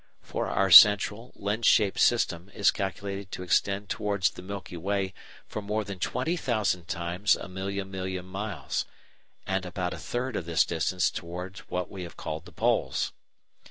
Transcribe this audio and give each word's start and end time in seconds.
For 0.23 0.47
our 0.47 0.71
central, 0.71 1.31
lens 1.35 1.67
shaped 1.67 1.99
system 1.99 2.49
is 2.55 2.71
calculated 2.71 3.31
to 3.33 3.43
extend 3.43 3.87
towards 3.87 4.31
the 4.31 4.41
Milky 4.41 4.75
Way 4.75 5.13
for 5.45 5.61
more 5.61 5.83
than 5.83 5.99
twenty 5.99 6.35
thousand 6.35 6.87
times 6.87 7.35
a 7.35 7.47
million 7.47 7.91
million 7.91 8.25
miles, 8.25 8.85
and 9.45 9.63
about 9.63 9.93
a 9.93 9.99
third 9.99 10.35
of 10.35 10.45
this 10.47 10.65
distance 10.65 11.11
towards 11.11 11.59
what 11.69 11.91
we 11.91 12.01
have 12.01 12.17
called 12.17 12.45
the 12.45 12.51
poles. 12.51 13.13